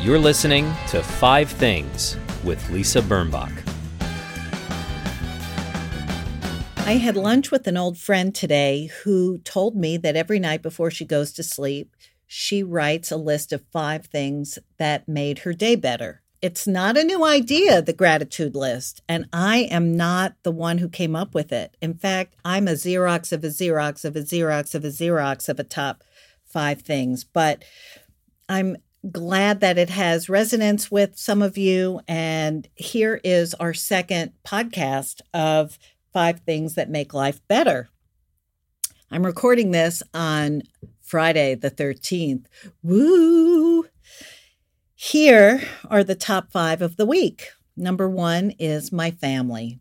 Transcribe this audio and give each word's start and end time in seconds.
You're 0.00 0.20
listening 0.20 0.72
to 0.90 1.02
Five 1.02 1.50
Things 1.50 2.16
with 2.44 2.70
Lisa 2.70 3.02
Birnbach. 3.02 3.50
I 6.86 6.92
had 6.92 7.16
lunch 7.16 7.50
with 7.50 7.66
an 7.66 7.76
old 7.76 7.98
friend 7.98 8.32
today 8.32 8.90
who 9.02 9.38
told 9.38 9.74
me 9.74 9.96
that 9.96 10.14
every 10.14 10.38
night 10.38 10.62
before 10.62 10.92
she 10.92 11.04
goes 11.04 11.32
to 11.32 11.42
sleep, 11.42 11.96
she 12.28 12.62
writes 12.62 13.10
a 13.10 13.16
list 13.16 13.52
of 13.52 13.64
five 13.72 14.06
things 14.06 14.56
that 14.78 15.08
made 15.08 15.40
her 15.40 15.52
day 15.52 15.74
better. 15.74 16.22
It's 16.40 16.68
not 16.68 16.96
a 16.96 17.02
new 17.02 17.24
idea, 17.24 17.82
the 17.82 17.92
gratitude 17.92 18.54
list, 18.54 19.02
and 19.08 19.26
I 19.32 19.68
am 19.68 19.96
not 19.96 20.34
the 20.44 20.52
one 20.52 20.78
who 20.78 20.88
came 20.88 21.16
up 21.16 21.34
with 21.34 21.52
it. 21.52 21.76
In 21.82 21.94
fact, 21.94 22.36
I'm 22.44 22.68
a 22.68 22.74
Xerox 22.74 23.32
of 23.32 23.42
a 23.42 23.48
Xerox 23.48 24.04
of 24.04 24.14
a 24.14 24.20
Xerox 24.20 24.76
of 24.76 24.84
a 24.84 24.88
Xerox 24.88 25.48
of 25.48 25.58
a 25.58 25.64
top 25.64 26.04
five 26.44 26.82
things, 26.82 27.24
but 27.24 27.64
I'm 28.48 28.76
glad 29.10 29.60
that 29.60 29.78
it 29.78 29.90
has 29.90 30.28
resonance 30.28 30.90
with 30.90 31.16
some 31.16 31.42
of 31.42 31.56
you. 31.56 32.00
And 32.08 32.68
here 32.74 33.20
is 33.22 33.54
our 33.54 33.74
second 33.74 34.32
podcast 34.44 35.20
of 35.32 35.78
five 36.12 36.40
things 36.40 36.74
that 36.74 36.90
make 36.90 37.14
life 37.14 37.40
better. 37.48 37.88
I'm 39.10 39.24
recording 39.24 39.70
this 39.70 40.02
on 40.12 40.62
Friday, 41.00 41.54
the 41.54 41.70
13th. 41.70 42.46
Woo! 42.82 43.86
Here 44.94 45.62
are 45.88 46.04
the 46.04 46.14
top 46.14 46.50
five 46.50 46.82
of 46.82 46.96
the 46.96 47.06
week. 47.06 47.50
Number 47.76 48.08
one 48.08 48.50
is 48.58 48.92
my 48.92 49.12
family. 49.12 49.78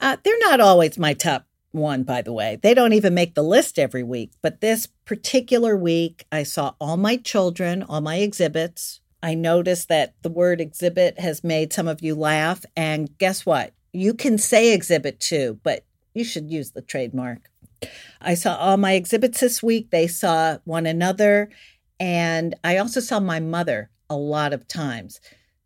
Uh, 0.00 0.16
they're 0.22 0.38
not 0.40 0.60
always 0.60 0.98
my 0.98 1.14
top 1.14 1.46
one, 1.72 2.04
by 2.04 2.22
the 2.22 2.32
way. 2.32 2.58
They 2.62 2.74
don't 2.74 2.92
even 2.92 3.14
make 3.14 3.34
the 3.34 3.42
list 3.42 3.78
every 3.78 4.02
week. 4.02 4.32
But 4.42 4.60
this 4.60 4.86
particular 5.04 5.76
week, 5.76 6.24
I 6.30 6.42
saw 6.42 6.74
all 6.80 6.96
my 6.96 7.16
children, 7.16 7.82
all 7.82 8.00
my 8.00 8.16
exhibits. 8.16 9.00
I 9.22 9.34
noticed 9.34 9.88
that 9.88 10.14
the 10.22 10.30
word 10.30 10.60
exhibit 10.60 11.18
has 11.18 11.42
made 11.44 11.72
some 11.72 11.88
of 11.88 12.02
you 12.02 12.14
laugh. 12.14 12.64
And 12.76 13.16
guess 13.18 13.46
what? 13.46 13.72
You 13.92 14.14
can 14.14 14.38
say 14.38 14.72
exhibit 14.72 15.20
too, 15.20 15.58
but 15.62 15.84
you 16.14 16.24
should 16.24 16.50
use 16.50 16.72
the 16.72 16.82
trademark. 16.82 17.50
I 18.20 18.34
saw 18.34 18.56
all 18.56 18.76
my 18.76 18.92
exhibits 18.92 19.40
this 19.40 19.62
week. 19.62 19.90
They 19.90 20.06
saw 20.06 20.58
one 20.64 20.86
another. 20.86 21.50
And 21.98 22.54
I 22.64 22.78
also 22.78 23.00
saw 23.00 23.20
my 23.20 23.40
mother 23.40 23.90
a 24.10 24.16
lot 24.16 24.52
of 24.52 24.68
times. 24.68 25.20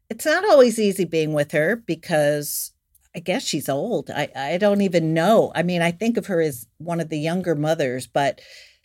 It's 0.08 0.26
not 0.26 0.44
always 0.44 0.78
easy 0.78 1.04
being 1.04 1.32
with 1.32 1.52
her 1.52 1.76
because 1.76 2.72
I 3.16 3.20
guess 3.20 3.44
she's 3.44 3.68
old. 3.68 4.10
I, 4.10 4.28
I 4.36 4.58
don't 4.58 4.82
even 4.82 5.14
know. 5.14 5.50
I 5.54 5.62
mean, 5.62 5.80
I 5.80 5.90
think 5.90 6.18
of 6.18 6.26
her 6.26 6.42
as 6.42 6.66
one 6.76 7.00
of 7.00 7.08
the 7.08 7.18
younger 7.18 7.54
mothers, 7.54 8.06
but 8.06 8.42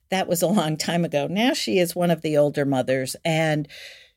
that 0.09 0.27
was 0.27 0.41
a 0.41 0.47
long 0.47 0.77
time 0.77 1.03
ago. 1.03 1.27
Now 1.29 1.53
she 1.53 1.79
is 1.79 1.95
one 1.95 2.09
of 2.09 2.21
the 2.21 2.37
older 2.37 2.63
mothers, 2.63 3.17
and 3.25 3.67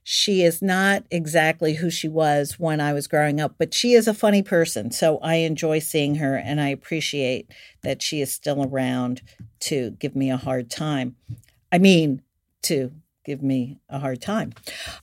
she 0.04 0.42
is 0.42 0.62
not 0.62 1.02
exactly 1.10 1.74
who 1.74 1.90
she 1.90 2.08
was 2.08 2.60
when 2.60 2.80
I 2.80 2.92
was 2.92 3.08
growing 3.08 3.40
up, 3.40 3.56
but 3.58 3.74
she 3.74 3.94
is 3.94 4.06
a 4.06 4.14
funny 4.14 4.42
person. 4.42 4.92
So 4.92 5.18
I 5.18 5.36
enjoy 5.36 5.80
seeing 5.80 6.16
her, 6.16 6.36
and 6.36 6.60
I 6.60 6.68
appreciate 6.68 7.50
that 7.82 8.00
she 8.00 8.20
is 8.20 8.32
still 8.32 8.64
around 8.64 9.20
to 9.60 9.92
give 9.92 10.14
me 10.14 10.30
a 10.30 10.36
hard 10.36 10.70
time. 10.70 11.16
I 11.72 11.78
mean, 11.78 12.22
to 12.62 12.92
give 13.24 13.42
me 13.42 13.80
a 13.88 13.98
hard 13.98 14.22
time. 14.22 14.52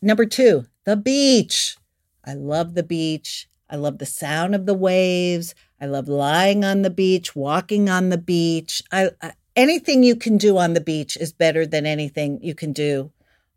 Number 0.02 0.26
two, 0.26 0.68
the 0.86 0.96
beach. 0.96 1.76
I 2.24 2.34
love 2.34 2.76
the 2.76 2.84
beach. 2.84 3.50
I 3.72 3.78
love 3.78 3.98
the 3.98 4.06
sound 4.06 4.54
of 4.54 4.66
the 4.66 4.74
waves. 4.74 5.56
I 5.80 5.86
love 5.86 6.10
lying 6.10 6.66
on 6.66 6.82
the 6.82 6.90
beach, 6.90 7.36
walking 7.36 7.90
on 7.90 8.10
the 8.10 8.18
beach. 8.18 8.84
I, 8.92 9.12
I, 9.22 9.34
anything 9.56 10.04
you 10.04 10.16
can 10.16 10.38
do 10.38 10.58
on 10.58 10.74
the 10.74 10.82
beach 10.82 11.16
is 11.16 11.32
better 11.32 11.66
than 11.66 11.86
anything 11.86 12.40
you 12.44 12.54
can 12.54 12.74
do 12.74 13.12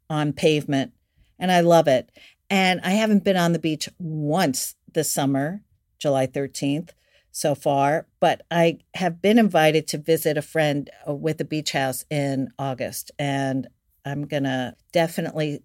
on 0.09 0.33
pavement. 0.33 0.93
And 1.39 1.51
I 1.51 1.61
love 1.61 1.89
it. 1.89 2.11
And 2.49 2.81
I 2.85 2.91
haven't 2.91 3.25
been 3.25 3.37
on 3.37 3.53
the 3.53 3.59
beach 3.59 3.89
once 3.99 4.77
this 4.93 5.11
summer, 5.11 5.63
July 5.99 6.29
13th, 6.29 6.91
so 7.33 7.57
far, 7.57 8.07
but 8.21 8.43
I 8.49 8.79
have 8.95 9.21
been 9.21 9.41
invited 9.41 9.89
to 9.89 9.99
visit 9.99 10.39
a 10.39 10.43
friend 10.43 10.89
uh, 11.09 11.13
with 11.13 11.41
a 11.41 11.45
beach 11.45 11.73
house 11.73 12.05
in 12.09 12.51
August. 12.61 13.11
And 13.19 13.67
I'm 14.05 14.27
going 14.29 14.45
to 14.45 14.77
definitely 14.93 15.63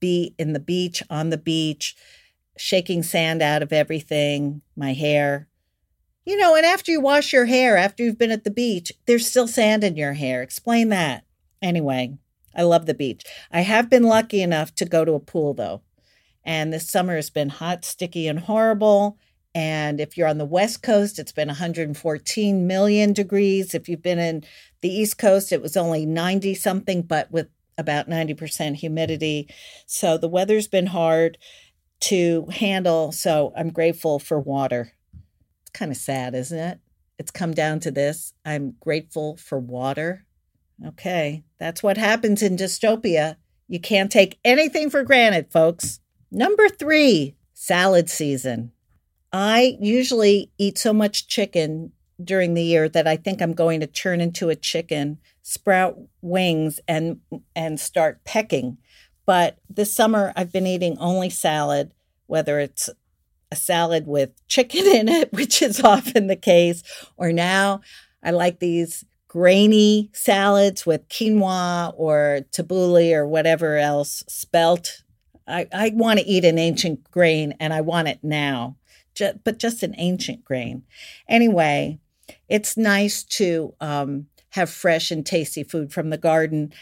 be 0.00 0.34
in 0.38 0.52
the 0.52 0.60
beach, 0.60 1.02
on 1.08 1.30
the 1.30 1.38
beach, 1.38 1.96
shaking 2.58 3.02
sand 3.02 3.42
out 3.42 3.62
of 3.62 3.72
everything, 3.72 4.62
my 4.76 4.92
hair. 4.92 5.48
You 6.24 6.36
know, 6.36 6.54
and 6.54 6.66
after 6.66 6.92
you 6.92 7.00
wash 7.00 7.32
your 7.32 7.46
hair, 7.46 7.76
after 7.76 8.02
you've 8.02 8.18
been 8.18 8.30
at 8.30 8.44
the 8.44 8.50
beach, 8.50 8.92
there's 9.06 9.26
still 9.26 9.48
sand 9.48 9.82
in 9.82 9.96
your 9.96 10.12
hair. 10.12 10.42
Explain 10.42 10.90
that. 10.90 11.24
Anyway, 11.62 12.18
I 12.54 12.62
love 12.62 12.86
the 12.86 12.94
beach. 12.94 13.24
I 13.50 13.62
have 13.62 13.88
been 13.88 14.02
lucky 14.02 14.42
enough 14.42 14.74
to 14.76 14.84
go 14.84 15.04
to 15.04 15.12
a 15.12 15.20
pool 15.20 15.54
though. 15.54 15.82
And 16.44 16.72
this 16.72 16.88
summer 16.88 17.16
has 17.16 17.30
been 17.30 17.48
hot, 17.48 17.84
sticky, 17.84 18.26
and 18.26 18.40
horrible. 18.40 19.18
And 19.54 20.00
if 20.00 20.16
you're 20.16 20.28
on 20.28 20.38
the 20.38 20.44
West 20.44 20.82
Coast, 20.82 21.18
it's 21.18 21.32
been 21.32 21.48
114 21.48 22.66
million 22.66 23.12
degrees. 23.12 23.74
If 23.74 23.88
you've 23.88 24.02
been 24.02 24.18
in 24.18 24.44
the 24.82 24.88
East 24.88 25.18
Coast, 25.18 25.52
it 25.52 25.62
was 25.62 25.76
only 25.76 26.06
90 26.06 26.54
something, 26.54 27.02
but 27.02 27.30
with 27.30 27.48
about 27.76 28.08
90% 28.08 28.76
humidity. 28.76 29.48
So 29.86 30.18
the 30.18 30.28
weather's 30.28 30.68
been 30.68 30.86
hard 30.86 31.38
to 32.00 32.46
handle. 32.52 33.12
So 33.12 33.52
I'm 33.56 33.70
grateful 33.70 34.18
for 34.18 34.38
water. 34.38 34.92
It's 35.62 35.70
kind 35.70 35.90
of 35.90 35.96
sad, 35.96 36.34
isn't 36.34 36.58
it? 36.58 36.80
It's 37.18 37.30
come 37.30 37.52
down 37.52 37.80
to 37.80 37.90
this. 37.90 38.32
I'm 38.44 38.76
grateful 38.80 39.36
for 39.36 39.58
water. 39.58 40.24
Okay, 40.86 41.44
that's 41.58 41.82
what 41.82 41.96
happens 41.96 42.42
in 42.42 42.56
dystopia. 42.56 43.36
You 43.66 43.80
can't 43.80 44.12
take 44.12 44.38
anything 44.44 44.90
for 44.90 45.02
granted, 45.02 45.50
folks. 45.50 46.00
Number 46.30 46.68
three, 46.68 47.34
salad 47.52 48.08
season. 48.08 48.72
I 49.32 49.76
usually 49.80 50.50
eat 50.56 50.78
so 50.78 50.92
much 50.92 51.26
chicken 51.26 51.92
during 52.22 52.54
the 52.54 52.62
year 52.62 52.88
that 52.88 53.06
I 53.06 53.16
think 53.16 53.40
I'm 53.40 53.52
going 53.52 53.80
to 53.80 53.86
turn 53.86 54.20
into 54.20 54.48
a 54.48 54.56
chicken, 54.56 55.18
sprout 55.42 55.98
wings, 56.22 56.80
and 56.86 57.20
and 57.54 57.78
start 57.78 58.24
pecking. 58.24 58.78
But 59.28 59.58
this 59.68 59.92
summer, 59.92 60.32
I've 60.36 60.52
been 60.52 60.66
eating 60.66 60.96
only 60.96 61.28
salad, 61.28 61.92
whether 62.28 62.60
it's 62.60 62.88
a 63.52 63.56
salad 63.56 64.06
with 64.06 64.30
chicken 64.48 64.86
in 64.96 65.06
it, 65.06 65.34
which 65.34 65.60
is 65.60 65.84
often 65.84 66.28
the 66.28 66.34
case, 66.34 66.82
or 67.18 67.30
now 67.30 67.82
I 68.22 68.30
like 68.30 68.58
these 68.58 69.04
grainy 69.28 70.08
salads 70.14 70.86
with 70.86 71.06
quinoa 71.10 71.92
or 71.94 72.40
tabbouleh 72.52 73.12
or 73.12 73.28
whatever 73.28 73.76
else, 73.76 74.24
spelt. 74.28 75.02
I, 75.46 75.66
I 75.74 75.92
want 75.94 76.20
to 76.20 76.26
eat 76.26 76.46
an 76.46 76.58
ancient 76.58 77.10
grain 77.10 77.52
and 77.60 77.74
I 77.74 77.82
want 77.82 78.08
it 78.08 78.20
now, 78.22 78.76
just, 79.14 79.44
but 79.44 79.58
just 79.58 79.82
an 79.82 79.94
ancient 79.98 80.42
grain. 80.42 80.84
Anyway, 81.28 81.98
it's 82.48 82.78
nice 82.78 83.24
to 83.24 83.74
um, 83.78 84.28
have 84.52 84.70
fresh 84.70 85.10
and 85.10 85.26
tasty 85.26 85.64
food 85.64 85.92
from 85.92 86.08
the 86.08 86.16
garden 86.16 86.72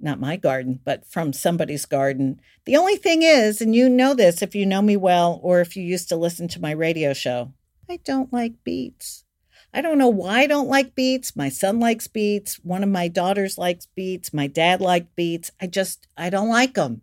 not 0.00 0.20
my 0.20 0.36
garden, 0.36 0.80
but 0.84 1.06
from 1.06 1.32
somebody's 1.32 1.86
garden. 1.86 2.40
The 2.64 2.76
only 2.76 2.96
thing 2.96 3.22
is, 3.22 3.60
and 3.60 3.74
you 3.74 3.88
know 3.88 4.14
this 4.14 4.42
if 4.42 4.54
you 4.54 4.66
know 4.66 4.82
me 4.82 4.96
well 4.96 5.40
or 5.42 5.60
if 5.60 5.76
you 5.76 5.82
used 5.82 6.08
to 6.10 6.16
listen 6.16 6.48
to 6.48 6.60
my 6.60 6.72
radio 6.72 7.12
show, 7.12 7.52
I 7.88 7.98
don't 8.04 8.32
like 8.32 8.64
beets. 8.64 9.24
I 9.72 9.80
don't 9.80 9.98
know 9.98 10.08
why 10.08 10.40
I 10.40 10.46
don't 10.46 10.68
like 10.68 10.94
beets. 10.94 11.36
My 11.36 11.48
son 11.48 11.78
likes 11.78 12.06
beets. 12.06 12.56
One 12.64 12.82
of 12.82 12.88
my 12.88 13.08
daughters 13.08 13.58
likes 13.58 13.86
beets. 13.86 14.32
My 14.32 14.46
dad 14.46 14.80
liked 14.80 15.14
beets. 15.14 15.50
I 15.60 15.66
just, 15.66 16.06
I 16.16 16.30
don't 16.30 16.48
like 16.48 16.74
them. 16.74 17.02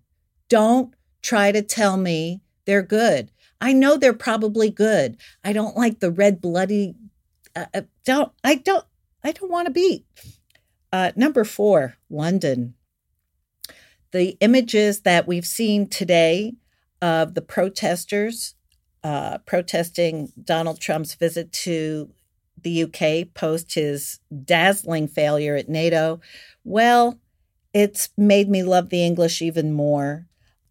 Don't 0.49 0.93
try 1.21 1.51
to 1.51 1.61
tell 1.61 1.97
me 1.97 2.41
they're 2.65 2.81
good. 2.81 3.31
I 3.61 3.73
know 3.73 3.97
they're 3.97 4.13
probably 4.13 4.69
good. 4.69 5.17
I 5.43 5.53
don't 5.53 5.77
like 5.77 5.99
the 5.99 6.11
red 6.11 6.41
bloody, 6.41 6.95
uh, 7.55 7.65
uh 7.73 7.81
don't, 8.03 8.31
I 8.43 8.55
don't, 8.55 8.85
I 9.23 9.31
don't 9.31 9.51
want 9.51 9.67
a 9.67 9.71
beet. 9.71 10.05
Uh, 10.91 11.11
number 11.15 11.43
four, 11.43 11.95
London 12.09 12.75
the 14.15 14.37
images 14.39 15.01
that 15.01 15.27
we've 15.27 15.45
seen 15.45 15.89
today 15.89 16.53
of 17.01 17.33
the 17.33 17.41
protesters 17.41 18.55
uh, 19.03 19.39
protesting 19.39 20.31
Donald 20.41 20.79
Trump's 20.79 21.15
visit 21.15 21.51
to 21.51 22.09
the 22.61 22.83
UK 22.83 23.33
post 23.33 23.73
his 23.73 24.21
dazzling 24.45 25.09
failure 25.09 25.57
at 25.57 25.67
NATO, 25.67 26.21
well, 26.63 27.19
it's 27.73 28.07
made 28.17 28.47
me 28.47 28.63
love 28.63 28.87
the 28.87 29.03
English 29.03 29.41
even 29.41 29.73
more. 29.73 30.27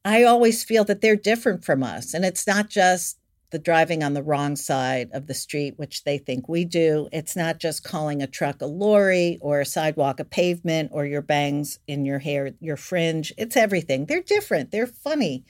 I 0.06 0.24
always 0.24 0.64
feel 0.64 0.84
that 0.84 1.02
they're 1.02 1.14
different 1.14 1.66
from 1.66 1.82
us. 1.82 2.14
And 2.14 2.24
it's 2.24 2.46
not 2.46 2.70
just 2.70 3.18
the 3.50 3.58
driving 3.58 4.02
on 4.02 4.14
the 4.14 4.22
wrong 4.22 4.56
side 4.56 5.10
of 5.12 5.26
the 5.26 5.34
street, 5.34 5.74
which 5.76 6.04
they 6.04 6.18
think 6.18 6.48
we 6.48 6.64
do. 6.64 7.08
It's 7.12 7.36
not 7.36 7.60
just 7.60 7.84
calling 7.84 8.22
a 8.22 8.26
truck 8.26 8.60
a 8.60 8.66
lorry 8.66 9.38
or 9.40 9.60
a 9.60 9.66
sidewalk 9.66 10.18
a 10.18 10.24
pavement 10.24 10.90
or 10.92 11.06
your 11.06 11.22
bangs 11.22 11.78
in 11.86 12.04
your 12.04 12.18
hair, 12.18 12.52
your 12.60 12.76
fringe. 12.76 13.32
It's 13.38 13.56
everything. 13.56 14.06
They're 14.06 14.22
different. 14.22 14.70
They're 14.70 14.86
funny. 14.86 15.44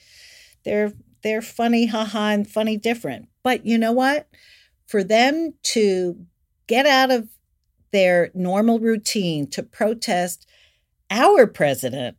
They're 0.63 0.93
they're 1.23 1.41
funny, 1.41 1.87
haha, 1.87 2.29
and 2.29 2.47
funny 2.47 2.77
different. 2.77 3.29
But 3.41 3.65
you 3.65 3.79
know 3.79 3.91
what? 3.91 4.27
For 4.85 5.03
them 5.03 5.55
to 5.63 6.23
get 6.67 6.85
out 6.85 7.09
of 7.09 7.29
their 7.91 8.29
normal 8.35 8.79
routine 8.79 9.49
to 9.51 9.63
protest 9.63 10.45
our 11.09 11.47
president, 11.47 12.17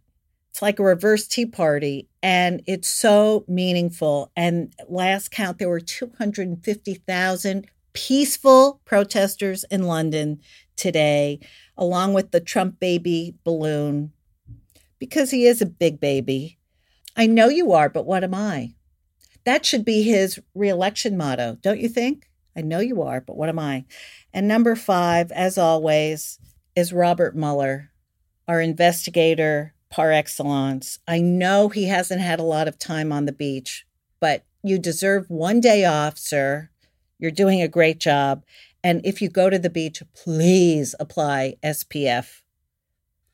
It's 0.57 0.63
like 0.63 0.79
a 0.79 0.85
reverse 0.85 1.27
tea 1.27 1.45
party, 1.45 2.09
and 2.23 2.63
it's 2.67 2.89
so 2.89 3.45
meaningful. 3.47 4.33
And 4.35 4.73
last 4.89 5.31
count, 5.31 5.59
there 5.59 5.69
were 5.69 5.81
250,000 5.81 7.67
peaceful 7.93 8.81
protesters 8.87 9.67
in 9.71 9.83
London 9.83 10.41
today, 10.75 11.41
along 11.77 12.15
with 12.15 12.31
the 12.31 12.41
Trump 12.41 12.81
baby 12.81 13.35
balloon, 13.45 14.13
because 14.99 15.31
he 15.31 15.45
is 15.45 15.61
a 15.61 15.67
big 15.67 16.01
baby. 16.01 16.57
I 17.19 17.27
know 17.27 17.49
you 17.49 17.73
are, 17.73 17.91
but 17.91 18.07
what 18.07 18.25
am 18.25 18.33
I? 18.33 18.73
That 19.45 19.67
should 19.67 19.85
be 19.85 20.05
his 20.05 20.41
reelection 20.55 21.19
motto, 21.19 21.59
don't 21.61 21.81
you 21.81 21.91
think? 21.91 22.31
I 22.57 22.63
know 22.63 22.81
you 22.81 23.03
are, 23.03 23.21
but 23.21 23.37
what 23.37 23.51
am 23.51 23.59
I? 23.59 23.85
And 24.33 24.49
number 24.49 24.75
five, 24.75 25.31
as 25.33 25.59
always, 25.59 26.39
is 26.75 26.95
Robert 26.95 27.37
Mueller, 27.37 27.91
our 28.49 28.63
investigator 28.63 29.75
par 29.97 30.13
excellence. 30.13 30.99
I 31.09 31.23
know 31.23 31.71
he 31.71 31.87
hasn't 31.87 32.21
had 32.21 32.39
a 32.39 32.43
lot 32.45 32.69
of 32.69 32.79
time 32.79 33.13
on 33.13 33.25
the 33.25 33.33
beach, 33.33 33.87
but 34.21 34.45
you 34.63 34.79
deserve 34.79 35.31
one 35.31 35.59
day 35.59 35.87
off, 35.87 36.19
sir. 36.19 36.69
You're 37.19 37.31
doing 37.31 37.63
a 37.63 37.69
great 37.69 37.99
job. 37.99 38.45
And 38.85 39.01
if 39.07 39.23
you 39.23 39.31
go 39.31 39.49
to 39.49 39.59
the 39.59 39.71
beach, 39.71 40.03
please 40.15 40.95
apply 41.01 41.55
SPF. 41.65 42.43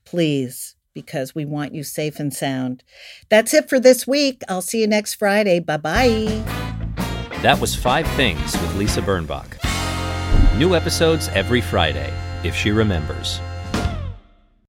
Please, 0.04 0.76
because 0.94 1.34
we 1.34 1.44
want 1.44 1.74
you 1.74 1.82
safe 1.82 2.20
and 2.20 2.32
sound. 2.32 2.84
That's 3.28 3.52
it 3.52 3.68
for 3.68 3.80
this 3.80 4.06
week. 4.06 4.42
I'll 4.48 4.62
see 4.62 4.82
you 4.82 4.86
next 4.86 5.14
Friday. 5.14 5.58
Bye 5.58 5.78
bye. 5.78 6.44
That 7.42 7.58
was 7.60 7.74
Five 7.74 8.06
Things 8.10 8.52
with 8.52 8.76
Lisa 8.76 9.02
Birnbach. 9.02 9.58
New 10.56 10.76
episodes 10.76 11.28
every 11.30 11.60
Friday, 11.60 12.14
if 12.44 12.54
she 12.54 12.70
remembers. 12.70 13.40